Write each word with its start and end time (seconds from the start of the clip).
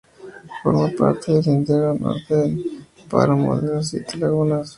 Forma 0.63 0.89
parte 0.97 1.31
de 1.31 1.37
el 1.41 1.45
lindero 1.45 1.93
norte 1.93 2.35
del 2.35 2.83
páramo 3.07 3.55
de 3.61 3.75
Las 3.75 3.89
Siete 3.89 4.17
Lagunas. 4.17 4.69